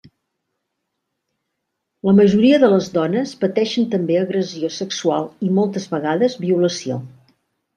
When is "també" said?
3.93-4.17